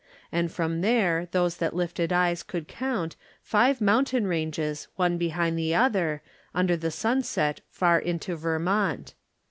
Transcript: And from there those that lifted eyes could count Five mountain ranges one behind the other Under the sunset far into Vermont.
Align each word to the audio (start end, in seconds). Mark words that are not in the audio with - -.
And 0.31 0.51
from 0.51 0.81
there 0.81 1.27
those 1.29 1.57
that 1.57 1.75
lifted 1.75 2.11
eyes 2.11 2.41
could 2.41 2.67
count 2.67 3.15
Five 3.43 3.79
mountain 3.79 4.25
ranges 4.25 4.87
one 4.95 5.19
behind 5.19 5.59
the 5.59 5.75
other 5.75 6.23
Under 6.55 6.75
the 6.75 6.89
sunset 6.89 7.61
far 7.69 7.99
into 7.99 8.35
Vermont. 8.35 9.13